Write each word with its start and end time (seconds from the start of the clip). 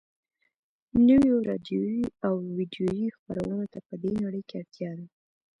نویو 1.07 1.35
راډیویي 1.49 2.03
او 2.27 2.33
ويډیویي 2.55 3.07
خپرونو 3.15 3.59
ته 3.73 3.79
په 3.87 3.93
دې 4.01 4.11
نړۍ 4.23 4.41
کې 4.47 4.55
اړتیا 4.61 4.91
ده 4.97 5.05